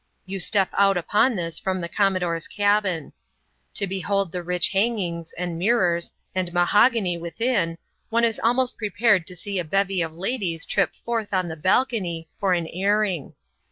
You 0.25 0.39
step 0.39 0.69
out 0.73 0.97
upon 0.97 1.35
this 1.35 1.59
from 1.59 1.79
the 1.79 1.87
commodore's 1.87 2.47
cabin. 2.47 3.13
To 3.75 3.85
behold 3.85 4.31
the 4.31 4.41
rich 4.41 4.69
hangings, 4.69 5.31
and 5.33 5.59
mirrors, 5.59 6.11
and 6.33 6.51
mahogany 6.51 7.19
within, 7.19 7.77
one 8.09 8.23
is 8.23 8.39
almost 8.43 8.77
prepared 8.77 9.27
to 9.27 9.35
see 9.35 9.59
a 9.59 9.63
bevy 9.63 10.01
of 10.01 10.11
ladies 10.15 10.65
trip 10.65 10.95
forth 11.05 11.35
on 11.35 11.49
the 11.49 11.55
balcony 11.55 12.27
for 12.35 12.53
an 12.55 12.65
airing. 12.73 13.35